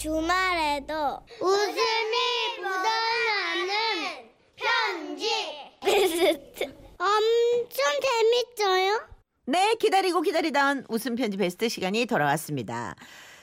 주말에도 0.00 0.94
웃음이 1.42 2.16
묻어나는 2.56 4.30
편지 4.56 5.28
베스트 5.84 6.64
엄청 6.96 7.84
재밌어요. 8.56 9.06
네, 9.44 9.74
기다리고 9.74 10.22
기다리던 10.22 10.86
웃음 10.88 11.16
편지 11.16 11.36
베스트 11.36 11.68
시간이 11.68 12.06
돌아왔습니다. 12.06 12.94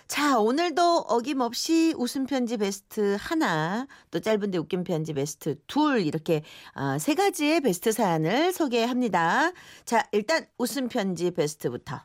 자, 0.07 0.39
오늘도 0.39 1.05
어김없이 1.07 1.93
웃음 1.95 2.25
편지 2.25 2.57
베스트 2.57 3.17
하나, 3.19 3.85
또 4.09 4.19
짧은데 4.19 4.57
웃긴 4.57 4.83
편지 4.83 5.13
베스트 5.13 5.57
둘, 5.67 6.01
이렇게 6.01 6.41
아, 6.73 6.97
세 6.97 7.13
가지의 7.13 7.61
베스트 7.61 7.91
사연을 7.91 8.51
소개합니다. 8.51 9.51
자, 9.85 10.07
일단 10.11 10.47
웃음 10.57 10.87
편지 10.87 11.29
베스트부터. 11.29 12.01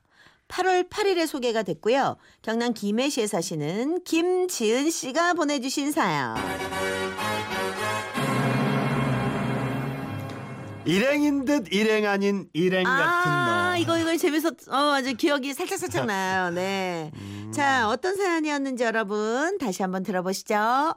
8월 0.52 0.88
8일에 0.90 1.26
소개가 1.26 1.62
됐고요. 1.62 2.16
경남 2.42 2.74
김해시에 2.74 3.26
사시는 3.26 4.04
김지은 4.04 4.90
씨가 4.90 5.32
보내주신 5.32 5.92
사연. 5.92 6.36
일행인 10.84 11.44
듯 11.46 11.72
일행 11.72 12.06
아닌 12.06 12.48
일행 12.52 12.84
같은 12.84 13.00
아, 13.30 13.70
너. 13.70 13.78
이거 13.78 13.98
이거 13.98 14.14
재밌었. 14.16 14.68
어, 14.68 14.76
아주 14.92 15.14
기억이 15.16 15.54
살짝 15.54 15.78
살짝 15.78 16.04
나요. 16.06 16.50
네. 16.50 17.10
자, 17.54 17.88
어떤 17.88 18.16
사연이었는지 18.16 18.84
여러분 18.84 19.56
다시 19.58 19.80
한번 19.82 20.02
들어보시죠. 20.02 20.94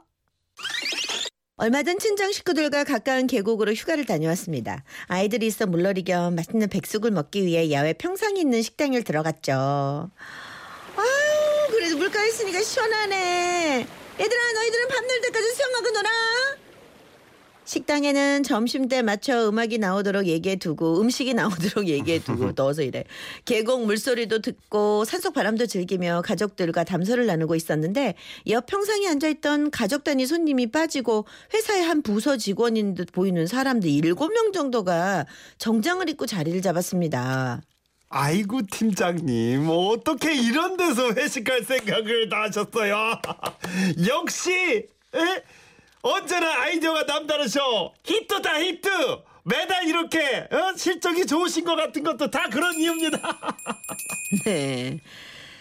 얼마 1.58 1.82
전 1.82 1.98
친정 1.98 2.32
식구들과 2.32 2.84
가까운 2.84 3.26
계곡으로 3.26 3.72
휴가를 3.72 4.04
다녀왔습니다. 4.04 4.84
아이들이 5.06 5.46
있어 5.46 5.64
물놀이 5.64 6.04
겸 6.04 6.34
맛있는 6.34 6.68
백숙을 6.68 7.10
먹기 7.12 7.46
위해 7.46 7.70
야외 7.72 7.94
평상이 7.94 8.38
있는 8.38 8.60
식당을 8.60 9.04
들어갔죠. 9.04 10.10
아유, 10.96 11.70
그래도 11.70 11.96
물가에 11.96 12.28
있으니까 12.28 12.60
시원하네. 12.60 13.86
얘들아, 14.20 14.52
너희들은 14.52 14.88
밤늘 14.88 15.20
때까지 15.22 15.54
수영하고 15.54 15.90
놀아. 15.92 16.10
식당에는 17.66 18.44
점심때 18.44 19.02
맞춰 19.02 19.48
음악이 19.48 19.78
나오도록 19.78 20.26
얘기해 20.26 20.56
두고 20.56 21.00
음식이 21.00 21.34
나오도록 21.34 21.88
얘기해 21.88 22.20
두고 22.20 22.52
넣어서 22.56 22.82
이래. 22.82 23.04
계곡 23.44 23.84
물소리도 23.84 24.40
듣고 24.40 25.04
산속 25.04 25.34
바람도 25.34 25.66
즐기며 25.66 26.22
가족들과 26.24 26.84
담소를 26.84 27.26
나누고 27.26 27.56
있었는데 27.56 28.14
옆 28.48 28.66
평상에 28.66 29.08
앉아 29.08 29.28
있던 29.28 29.70
가족 29.70 30.04
단위 30.04 30.26
손님이 30.26 30.70
빠지고 30.70 31.26
회사의 31.52 31.82
한 31.82 32.02
부서 32.02 32.36
직원인 32.36 32.94
듯 32.94 33.10
보이는 33.12 33.46
사람들 33.46 33.90
일곱 33.90 34.32
명 34.32 34.52
정도가 34.52 35.26
정장을 35.58 36.08
입고 36.08 36.26
자리를 36.26 36.62
잡았습니다. 36.62 37.62
아이고 38.08 38.60
팀장님 38.70 39.66
어떻게 39.68 40.32
이런 40.34 40.76
데서 40.76 41.12
회식할 41.12 41.64
생각을 41.64 42.28
다 42.28 42.42
하셨어요? 42.42 43.20
역시 44.08 44.52
에? 45.14 45.42
언제나 46.08 46.62
아이디어가 46.62 47.02
남다르셔. 47.02 47.92
히트다 48.04 48.60
히트. 48.60 48.88
매달 49.44 49.86
이렇게 49.86 50.48
어? 50.50 50.76
실적이 50.76 51.26
좋으신 51.26 51.64
것 51.64 51.76
같은 51.76 52.02
것도 52.02 52.30
다 52.30 52.48
그런 52.48 52.74
이유입니다. 52.74 53.18
네. 54.44 55.00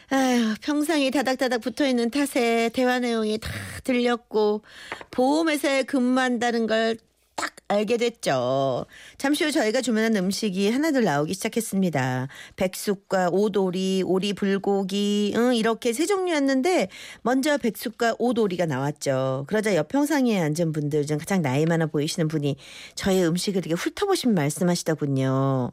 아휴, 0.09 0.55
평상이 0.61 1.09
다닥다닥 1.11 1.61
붙어 1.61 1.87
있는 1.87 2.11
탓에 2.11 2.69
대화 2.73 2.99
내용이 2.99 3.39
다 3.39 3.49
들렸고 3.83 4.63
보험회사에 5.11 5.83
근무한다는 5.83 6.67
걸 6.67 6.97
딱 7.35 7.53
알게 7.67 7.97
됐죠. 7.97 8.85
잠시 9.17 9.43
후 9.43 9.51
저희가 9.51 9.81
주문한 9.81 10.15
음식이 10.15 10.71
하나둘 10.71 11.03
나오기 11.03 11.33
시작했습니다. 11.33 12.27
백숙과 12.55 13.29
오돌이, 13.31 14.03
오리 14.05 14.31
불고기, 14.33 15.33
응, 15.35 15.53
이렇게 15.53 15.91
세 15.91 16.05
종류였는데 16.05 16.87
먼저 17.23 17.57
백숙과 17.57 18.15
오돌이가 18.19 18.65
나왔죠. 18.67 19.43
그러자 19.47 19.75
옆 19.75 19.89
평상에 19.89 20.39
앉은 20.39 20.71
분들 20.71 21.05
중 21.07 21.17
가장 21.17 21.41
나이 21.41 21.65
많아 21.65 21.87
보이시는 21.87 22.29
분이 22.29 22.55
저의 22.95 23.25
음식을 23.27 23.65
이렇게 23.65 23.73
훑어보신 23.81 24.33
말씀하시더군요. 24.33 25.71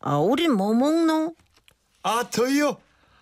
아, 0.00 0.16
우린 0.18 0.52
뭐 0.52 0.74
먹노? 0.74 1.34
아 2.02 2.28
저희요. 2.30 2.76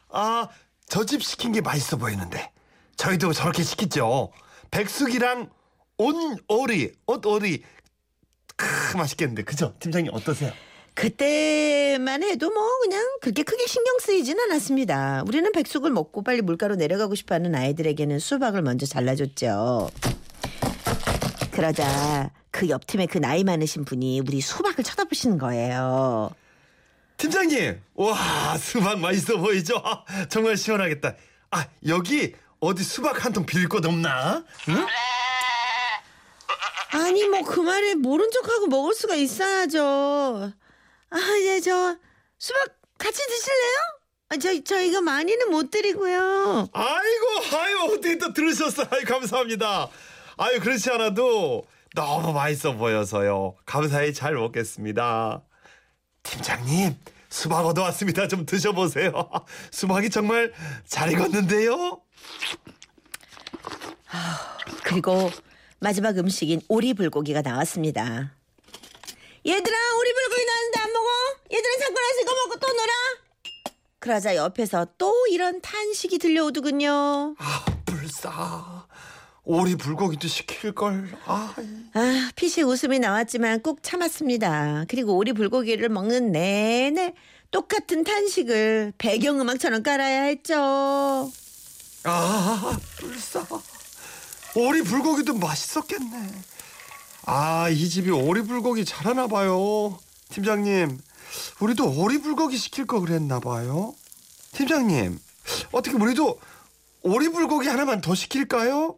아 0.09 0.49
저 0.89 1.07
집 1.07 1.23
시킨 1.23 1.53
게 1.53 1.63
맛있어 1.63 1.97
보이는데 1.97 2.51
저희도 2.97 3.33
저렇게 3.33 3.63
시켰죠. 3.63 4.31
백숙이랑 4.71 5.49
온오리 6.03 6.93
옷오리 7.07 7.63
크 8.57 8.97
맛있겠는데 8.97 9.43
그죠? 9.45 9.75
팀장님 9.81 10.13
어떠세요? 10.15 10.53
그때만 10.95 12.23
해도 12.23 12.51
뭐 12.51 12.63
그냥 12.83 13.03
그렇게 13.23 13.43
크게 13.43 13.67
신경 13.67 13.99
쓰이진 13.99 14.39
않았습니다. 14.39 15.23
우리는 15.27 15.51
백숙을 15.53 15.91
먹고 15.91 16.23
빨리 16.23 16.43
물가로 16.43 16.75
내려가고 16.77 17.15
싶어하는 17.15 17.55
아이들에게는 17.55 18.19
수박을 18.19 18.61
먼저 18.63 18.85
잘라줬죠. 18.87 19.91
그러자 21.51 22.31
그 22.51 22.67
옆 22.69 22.87
팀에 22.87 23.07
그 23.07 23.19
나이 23.19 23.43
많으신 23.45 23.85
분이 23.85 24.21
우리 24.21 24.41
수박을 24.41 24.85
쳐다보시는 24.85 25.39
거예요. 25.39 26.31
팀장님, 27.17 27.81
와 27.95 28.59
수박 28.59 28.99
맛있어 29.01 29.39
보이죠? 29.39 29.81
아, 29.85 30.05
정말 30.29 30.57
시원하겠다. 30.57 31.15
아 31.51 31.67
여기 31.87 32.35
어디 32.61 32.85
수박 32.85 33.25
한 33.25 33.33
통 33.33 33.47
빌릴 33.47 33.69
곳 33.69 33.85
없나? 33.87 34.45
응? 34.69 34.87
아니 36.93 37.27
뭐 37.29 37.43
그 37.43 37.61
말에 37.61 37.95
모른 37.95 38.31
척하고 38.31 38.67
먹을 38.67 38.95
수가 38.95 39.15
있어야죠. 39.15 40.53
아, 41.11 41.19
예, 41.43 41.61
저 41.61 41.97
수박 42.39 42.67
같이 42.99 43.19
드실래요? 43.27 43.75
아, 44.31 44.37
저 44.37 44.63
저희가 44.65 45.01
많이는 45.01 45.51
못 45.51 45.71
드리고요. 45.71 46.69
아이고, 46.73 47.57
아유 47.57 47.79
어떻게 47.91 48.17
또 48.19 48.33
들으셨어요? 48.33 48.87
아유, 48.91 49.05
감사합니다. 49.05 49.89
아유 50.39 50.61
그렇지 50.61 50.91
않아도 50.91 51.65
너무 51.95 52.33
맛있어 52.33 52.75
보여서요. 52.75 53.57
감사히 53.67 54.15
잘 54.15 54.35
먹겠습니다. 54.35 55.43
팀장님, 56.23 56.97
수박 57.29 57.67
얻어왔습니다. 57.67 58.29
좀 58.29 58.47
드셔보세요. 58.47 59.13
수박이 59.71 60.09
정말 60.11 60.53
잘 60.87 61.13
익었는데요. 61.13 62.01
그리고 64.85 65.31
마지막 65.83 66.17
음식인 66.17 66.61
오리 66.69 66.95
불고기가 66.95 67.43
나왔습니다. 67.43 68.31
얘들아 69.45 69.77
오리 69.99 70.13
불고기 70.15 70.45
나왔는데 70.47 70.79
안 70.79 70.93
먹어? 70.93 71.09
얘들아 71.53 71.73
잠깐 71.81 72.05
와서 72.05 72.21
이거 72.23 72.33
먹고 72.35 72.61
또 72.61 72.69
놀아. 72.69 72.93
그러자 73.99 74.37
옆에서 74.37 74.87
또 74.97 75.13
이런 75.29 75.61
탄식이 75.61 76.19
들려오더군요. 76.19 77.35
아, 77.37 77.65
불싸. 77.85 78.87
오리 79.43 79.75
불고기도 79.75 80.29
시킬 80.29 80.73
걸. 80.73 81.09
아, 81.25 81.53
아, 81.95 82.31
피식 82.37 82.69
웃음이 82.69 83.01
나왔지만 83.01 83.61
꾹 83.63 83.83
참았습니다. 83.83 84.85
그리고 84.87 85.17
오리 85.17 85.33
불고기를 85.33 85.89
먹는 85.89 86.31
내내 86.31 87.15
똑같은 87.51 88.05
탄식을 88.05 88.93
배경음악처럼 88.99 89.83
깔아야 89.83 90.23
했죠. 90.23 91.29
아, 92.05 92.79
불싸. 92.99 93.45
오리 94.55 94.83
불고기도 94.83 95.35
맛있었겠네. 95.35 96.31
아, 97.25 97.69
이 97.71 97.89
집이 97.89 98.11
오리 98.11 98.43
불고기 98.43 98.85
잘하나 98.85 99.27
봐요. 99.27 99.99
팀장님, 100.31 100.99
우리도 101.61 102.01
오리 102.01 102.19
불고기 102.19 102.57
시킬 102.57 102.87
거 102.87 103.01
그랬나 103.01 103.41
봐요. 103.41 103.95
팀장님, 104.53 105.19
어떻게 105.73 105.97
우리도 105.97 106.39
오리 107.03 107.29
불고기 107.29 107.69
하나만 107.69 108.01
더 108.01 108.15
시킬까요? 108.15 108.97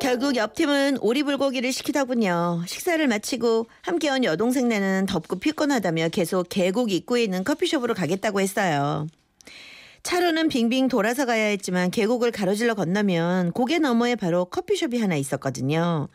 결국 0.00 0.34
옆팀은 0.34 0.98
오리불고기를 1.00 1.72
시키더군요. 1.72 2.64
식사를 2.66 3.06
마치고 3.06 3.68
함께 3.82 4.10
온 4.10 4.24
여동생네는 4.24 5.06
덥고 5.06 5.38
피곤하다며 5.38 6.08
계속 6.08 6.48
계곡 6.48 6.90
입구에 6.90 7.22
있는 7.22 7.44
커피숍으로 7.44 7.94
가겠다고 7.94 8.40
했어요. 8.40 9.06
차로는 10.02 10.48
빙빙 10.48 10.88
돌아서 10.88 11.24
가야 11.26 11.44
했지만 11.46 11.90
계곡을 11.90 12.32
가로질러 12.32 12.74
건너면 12.74 13.52
고개 13.52 13.78
너머에 13.78 14.16
바로 14.16 14.44
커피숍이 14.46 14.98
하나 15.00 15.14
있었거든요. 15.16 16.08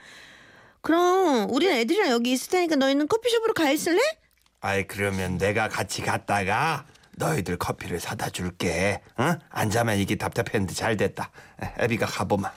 그럼 0.81 1.49
우린 1.49 1.71
애들이랑 1.71 2.09
여기 2.09 2.31
있을 2.33 2.49
테니까 2.51 2.75
너희는 2.75 3.07
커피숍으로 3.07 3.53
가 3.53 3.69
있을래? 3.71 3.99
아이, 4.59 4.85
그러면 4.87 5.37
내가 5.37 5.69
같이 5.69 6.01
갔다가 6.01 6.85
너희들 7.15 7.57
커피를 7.57 7.99
사다 7.99 8.29
줄게. 8.29 9.01
응? 9.19 9.39
앉아만 9.49 9.97
이게 9.97 10.15
답답했는데 10.15 10.73
잘 10.73 10.97
됐다. 10.97 11.31
애비가 11.79 12.05
가보마. 12.05 12.51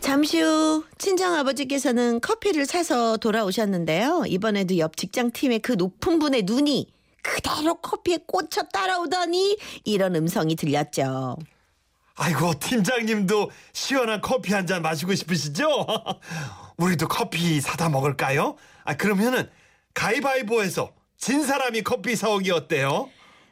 잠시 0.00 0.40
후 0.40 0.84
친정 0.98 1.34
아버지께서는 1.34 2.20
커피를 2.20 2.64
사서 2.64 3.16
돌아오셨는데요. 3.16 4.24
이번에도 4.26 4.78
옆 4.78 4.96
직장 4.96 5.30
팀의 5.30 5.58
그 5.60 5.72
높은 5.72 6.18
분의 6.18 6.42
눈이 6.44 6.97
그대로 7.34 7.74
커피에 7.76 8.18
꽂혀 8.26 8.62
따라오더니 8.64 9.58
이런 9.84 10.14
음성이 10.16 10.56
들렸죠. 10.56 11.36
아이고 12.16 12.54
팀장님도 12.58 13.50
시원한 13.72 14.20
커피 14.20 14.52
한 14.52 14.66
잔 14.66 14.82
마시고 14.82 15.14
싶으시죠? 15.14 15.86
우리도 16.78 17.06
커피 17.08 17.60
사다 17.60 17.88
먹을까요? 17.88 18.56
아 18.84 18.96
그러면은 18.96 19.48
가위바위보해서 19.94 20.90
진 21.16 21.44
사람이 21.44 21.82
커피 21.82 22.16
사오기 22.16 22.50
어때요? 22.50 23.08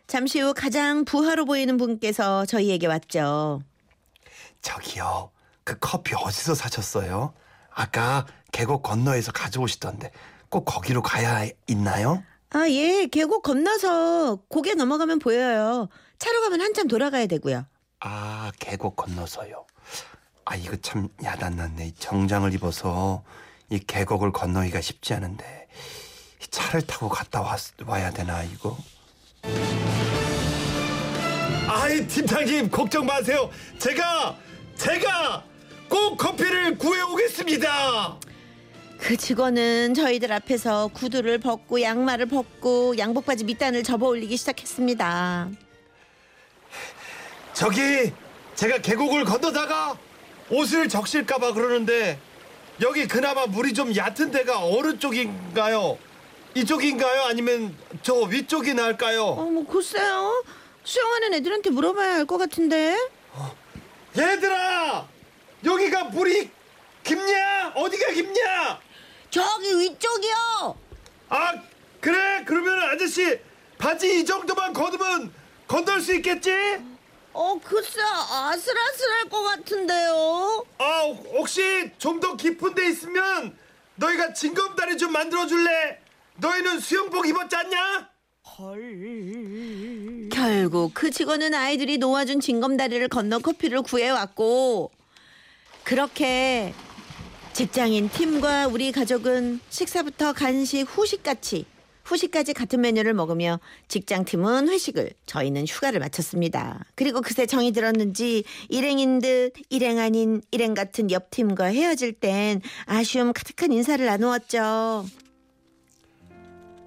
잠시 0.06 0.40
후 0.40 0.54
가장 0.54 1.04
부하로 1.04 1.44
보이는 1.44 1.76
분께서 1.76 2.46
저희에게 2.46 2.86
왔죠. 2.86 3.60
저기요. 4.62 5.30
그 5.64 5.76
커피 5.80 6.14
어디서 6.14 6.54
사셨어요? 6.54 7.34
아까 7.70 8.26
계곡 8.52 8.82
건너에서 8.82 9.32
가져오시던데 9.32 10.10
꼭 10.48 10.64
거기로 10.64 11.02
가야 11.02 11.46
있나요? 11.66 12.22
아, 12.50 12.68
예. 12.68 13.06
계곡 13.06 13.42
건너서 13.42 14.36
고개 14.48 14.74
넘어가면 14.74 15.18
보여요. 15.18 15.88
차로 16.18 16.40
가면 16.42 16.60
한참 16.60 16.88
돌아가야 16.88 17.26
되고요. 17.26 17.66
아, 18.00 18.52
계곡 18.58 18.96
건너서요. 18.96 19.66
아, 20.44 20.54
이거 20.54 20.76
참 20.76 21.08
야단났네. 21.22 21.86
이 21.88 21.94
정장을 21.94 22.52
입어서 22.54 23.24
이 23.68 23.78
계곡을 23.80 24.32
건너기가 24.32 24.80
쉽지 24.80 25.14
않은데 25.14 25.66
이 26.42 26.46
차를 26.50 26.82
타고 26.82 27.08
갔다 27.08 27.40
왔, 27.42 27.60
와야 27.84 28.10
되나 28.12 28.42
이거? 28.44 28.78
아이 31.68 32.06
팀장님 32.06 32.70
걱정 32.70 33.04
마세요. 33.06 33.50
제가 33.78 34.36
제가 34.76 35.44
꼭 35.88 36.16
커피를 36.16 36.78
구해 36.78 37.02
오겠습니다. 37.02 38.18
그 38.98 39.16
직원은 39.16 39.94
저희들 39.94 40.32
앞에서 40.32 40.88
구두를 40.88 41.38
벗고 41.38 41.80
양말을 41.80 42.26
벗고 42.26 42.96
양복바지 42.98 43.44
밑단을 43.44 43.82
접어 43.82 44.08
올리기 44.08 44.36
시작했습니다. 44.36 45.50
저기 47.52 48.12
제가 48.54 48.78
계곡을 48.78 49.24
건너다가 49.24 49.96
옷을 50.50 50.88
적실까봐 50.88 51.52
그러는데 51.52 52.18
여기 52.82 53.06
그나마 53.06 53.46
물이 53.46 53.74
좀 53.74 53.94
얕은 53.94 54.30
데가 54.30 54.64
어느 54.64 54.98
쪽인가요? 54.98 55.98
이쪽인가요? 56.54 57.22
아니면 57.24 57.76
저 58.02 58.14
위쪽이 58.14 58.74
나을까요? 58.74 59.24
어, 59.24 59.44
뭐 59.44 59.66
글쎄요. 59.66 60.42
수영하는 60.84 61.34
애들한테 61.34 61.70
물어봐야 61.70 62.14
할것 62.14 62.38
같은데. 62.38 62.96
얘들아 64.16 65.06
여기가 65.64 66.04
물이 66.04 66.50
깊냐? 67.04 67.72
어디가 67.74 68.12
깊냐? 68.12 68.80
저기 69.36 69.78
위쪽이요. 69.78 70.76
아 71.28 71.54
그래 72.00 72.42
그러면 72.46 72.78
아저씨 72.90 73.38
바지 73.76 74.20
이 74.20 74.24
정도만 74.24 74.72
걷으면 74.72 75.30
건널 75.68 76.00
수 76.00 76.14
있겠지? 76.14 76.50
어, 77.34 77.60
글쎄 77.62 78.00
아슬아슬할 78.00 79.28
것 79.28 79.42
같은데요. 79.42 80.64
아 80.78 81.02
혹시 81.34 81.90
좀 81.98 82.18
더 82.18 82.34
깊은 82.34 82.74
데 82.74 82.88
있으면 82.88 83.54
너희가 83.96 84.32
징검다리 84.32 84.96
좀 84.96 85.12
만들어 85.12 85.46
줄래? 85.46 85.98
너희는 86.36 86.80
수영복 86.80 87.26
입었지 87.28 87.56
않냐? 87.56 88.08
결국 90.32 90.92
그 90.94 91.10
직원은 91.10 91.52
아이들이 91.52 91.98
놓아준 91.98 92.40
징검다리를 92.40 93.06
건너 93.08 93.38
커피를 93.38 93.82
구해왔고 93.82 94.90
그렇게 95.84 96.72
직장인 97.56 98.10
팀과 98.10 98.66
우리 98.66 98.92
가족은 98.92 99.60
식사부터 99.70 100.34
간식, 100.34 100.82
후식같이 100.82 101.64
후식까지 102.04 102.52
같은 102.52 102.82
메뉴를 102.82 103.14
먹으며 103.14 103.60
직장 103.88 104.26
팀은 104.26 104.68
회식을 104.68 105.12
저희는 105.24 105.64
휴가를 105.66 105.98
마쳤습니다. 106.00 106.84
그리고 106.96 107.22
그새 107.22 107.46
정이 107.46 107.72
들었는지 107.72 108.44
일행인 108.68 109.20
듯 109.20 109.54
일행 109.70 109.98
아닌 109.98 110.42
일행 110.50 110.74
같은 110.74 111.10
옆 111.10 111.30
팀과 111.30 111.64
헤어질 111.64 112.12
땐 112.20 112.60
아쉬움 112.84 113.32
가득한 113.32 113.72
인사를 113.72 114.04
나누었죠. 114.04 115.06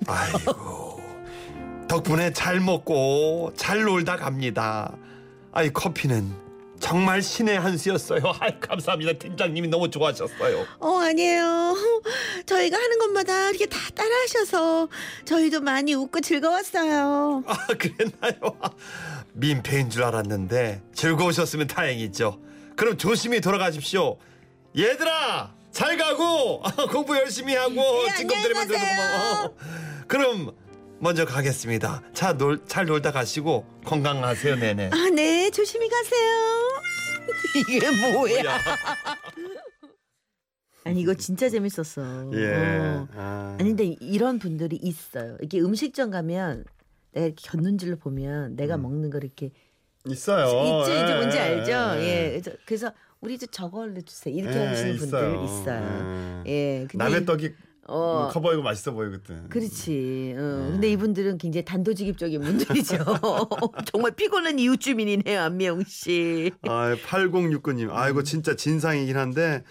아이고 0.05 1.01
덕분에 1.87 2.31
잘 2.31 2.59
먹고 2.59 3.53
잘 3.55 3.81
놀다 3.81 4.17
갑니다. 4.17 4.95
아이 5.51 5.73
커피는 5.73 6.48
정말 6.79 7.21
신의 7.21 7.59
한 7.59 7.77
수였어요. 7.77 8.21
아이 8.39 8.59
감사합니다. 8.59 9.13
팀장님이 9.13 9.67
너무 9.67 9.89
좋아하셨어요. 9.89 10.65
어, 10.79 10.97
아니에요. 10.99 11.75
저희가 12.45 12.77
하는 12.77 12.97
것마다 12.99 13.49
이렇게 13.49 13.65
다 13.65 13.77
따라하셔서 13.93 14.87
저희도 15.25 15.61
많이 15.61 15.93
웃고 15.93 16.21
즐거웠어요. 16.21 17.43
아 17.45 17.67
그랬나요? 17.67 18.57
민폐인 19.33 19.89
줄 19.89 20.03
알았는데 20.03 20.81
즐거우셨으면 20.93 21.67
다행이죠. 21.67 22.39
그럼 22.75 22.97
조심히 22.97 23.41
돌아가십시오. 23.41 24.17
얘들아 24.77 25.53
잘 25.71 25.97
가고 25.97 26.61
공부 26.91 27.15
열심히 27.17 27.55
하고 27.55 27.81
예, 28.07 28.15
친구들이 28.15 28.57
안녕히 28.57 28.79
가세요. 28.79 29.41
뭐. 29.43 29.55
그럼 30.07 30.55
먼저 31.01 31.25
가겠습니다. 31.25 32.03
자, 32.13 32.33
놀, 32.33 32.65
잘 32.65 32.85
놀다 32.85 33.11
가시고 33.11 33.65
건강하세요, 33.85 34.55
네네. 34.57 34.89
아, 34.91 35.09
네. 35.15 35.49
조심히 35.49 35.87
가세요. 35.89 36.29
이게 37.69 37.89
뭐야? 38.11 38.57
아니, 40.85 41.01
이거 41.01 41.13
진짜 41.13 41.47
재밌었어. 41.49 42.01
어. 42.01 43.07
아. 43.15 43.55
아니, 43.59 43.69
근데 43.69 43.85
이런 44.01 44.39
분들이 44.39 44.75
있어요. 44.77 45.37
이렇게 45.39 45.59
음식점 45.59 46.09
가면 46.11 46.65
내가 47.11 47.25
이렇게 47.27 47.41
곁눈질로 47.49 47.97
보면 47.97 48.55
내가 48.55 48.77
먹는 48.77 49.09
걸 49.09 49.23
이렇게 49.23 49.51
있어요. 50.05 50.45
있죠, 50.81 50.91
이제 51.03 51.15
뭔지 51.15 51.37
예, 51.37 51.41
알죠? 51.41 51.71
예. 52.01 52.07
예. 52.07 52.29
그래서, 52.41 52.51
그래서 52.65 52.91
우리도 53.21 53.47
저걸로 53.47 54.01
주세요. 54.01 54.33
이렇게 54.33 54.57
예, 54.57 54.65
하시는 54.67 54.97
분들 54.97 55.05
있어요. 55.19 55.43
있어요. 55.45 56.43
예. 56.47 56.51
예. 56.51 56.87
근데 56.89 57.03
남의 57.03 57.21
이- 57.21 57.25
떡이 57.25 57.53
어. 57.89 58.29
커 58.31 58.39
보이고 58.39 58.61
맛있어 58.61 58.91
보이거든. 58.91 59.49
그렇지. 59.49 60.35
어. 60.37 60.41
네. 60.41 60.71
근데 60.71 60.91
이분들은 60.91 61.37
굉장히 61.37 61.65
단도직입적인 61.65 62.41
분들이죠. 62.41 62.97
정말 63.91 64.11
피곤한 64.11 64.59
이웃 64.59 64.79
주민이네요, 64.79 65.41
안미영 65.41 65.83
씨. 65.85 66.51
아, 66.63 66.95
8069님. 67.05 67.89
아이고 67.91 68.23
진짜 68.23 68.55
진상이긴 68.55 69.17
한데 69.17 69.63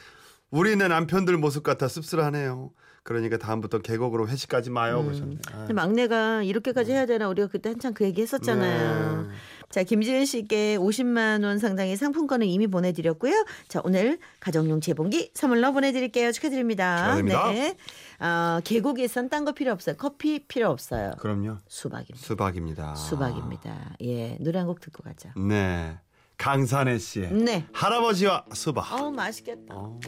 우리네 0.51 0.89
남편들 0.89 1.37
모습 1.39 1.63
같아 1.63 1.89
씁쓸하네요. 1.89 2.73
그러니까 3.09 3.39
다음부터 3.39 3.79
계곡으로 3.79 4.29
회식까지 4.29 4.69
마요 4.69 5.03
그러셨네. 5.03 5.39
아. 5.53 5.69
막내가 5.73 6.43
이렇게까지 6.43 6.93
해야 6.93 7.07
되나 7.07 7.29
우리가 7.29 7.49
그때 7.49 7.71
한참 7.71 7.95
그 7.95 8.05
얘기 8.05 8.21
했었잖아요. 8.21 9.23
네. 9.23 9.29
자, 9.71 9.83
김지은 9.83 10.25
씨께 10.25 10.79
50만 10.79 11.45
원 11.45 11.59
상당의 11.59 11.97
상품권을 11.97 12.47
이미 12.47 12.67
보내드렸고요. 12.67 13.45
자, 13.69 13.81
오늘 13.85 14.19
가정용 14.41 14.81
재봉기 14.81 15.33
선물로 15.35 15.73
보내드릴게요. 15.75 16.33
축하드립니다. 16.33 17.17
축하드립니다. 17.17 17.51
네. 17.53 17.77
어, 18.25 18.61
계곡에선 18.65 19.29
딴 19.29 19.45
거 19.45 19.53
필요 19.53 19.73
없어요. 19.73 19.97
커피 19.99 20.39
필요 20.47 20.71
없어요. 20.71 21.13
그럼요. 21.19 21.59
수박입니다. 21.69 22.17
수박입니다. 22.19 22.95
수박입니다. 22.95 23.97
예, 24.03 24.37
노래 24.41 24.59
한 24.59 24.67
곡 24.69 24.81
듣고 24.81 25.03
가죠. 25.03 25.31
네. 25.37 25.99
강산혜 26.39 26.99
씨의 26.99 27.33
네. 27.33 27.67
할아버지와 27.73 28.45
수박. 28.55 28.93
어우, 28.93 29.11
맛있겠다. 29.13 29.75
어. 29.75 29.99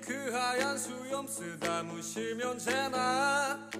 그 0.00 0.30
하얀 0.32 0.76
수염 0.78 1.26
쓰다 1.26 1.82
무시면 1.82 2.58
되나 2.58 3.70